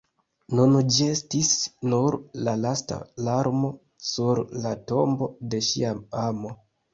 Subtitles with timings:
[0.59, 1.51] Nun ĝi estis
[1.91, 2.17] nur
[2.47, 3.71] la lasta larmo
[4.09, 6.57] sur la tombo de ŝia amo!